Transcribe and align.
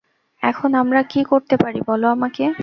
এখন 0.43 0.69
আমরা 0.73 1.01
কী 1.03 1.21
করতে 1.23 1.55
পারি 1.57 1.79
বলো 1.87 2.07
আমাকে। 2.07 2.43